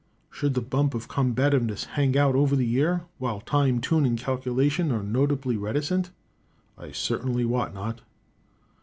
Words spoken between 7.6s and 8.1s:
not.